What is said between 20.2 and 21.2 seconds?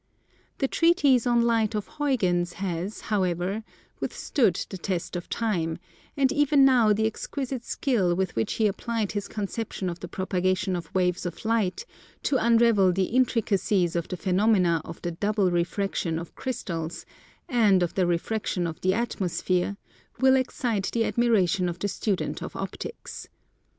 excite the